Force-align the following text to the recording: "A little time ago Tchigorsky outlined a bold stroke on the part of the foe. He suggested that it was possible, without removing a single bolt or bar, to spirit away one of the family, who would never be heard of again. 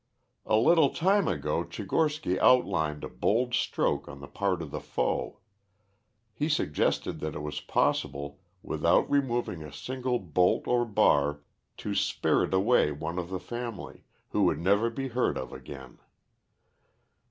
"A 0.47 0.55
little 0.55 0.89
time 0.89 1.27
ago 1.27 1.63
Tchigorsky 1.63 2.39
outlined 2.39 3.03
a 3.03 3.07
bold 3.07 3.53
stroke 3.53 4.09
on 4.09 4.19
the 4.19 4.27
part 4.27 4.63
of 4.63 4.71
the 4.71 4.79
foe. 4.81 5.41
He 6.33 6.49
suggested 6.49 7.19
that 7.19 7.35
it 7.35 7.41
was 7.43 7.61
possible, 7.61 8.39
without 8.63 9.07
removing 9.11 9.61
a 9.61 9.71
single 9.71 10.17
bolt 10.17 10.67
or 10.67 10.85
bar, 10.85 11.41
to 11.77 11.93
spirit 11.93 12.51
away 12.51 12.91
one 12.91 13.19
of 13.19 13.29
the 13.29 13.39
family, 13.39 14.03
who 14.29 14.41
would 14.45 14.57
never 14.59 14.89
be 14.89 15.09
heard 15.09 15.37
of 15.37 15.53
again. 15.53 15.99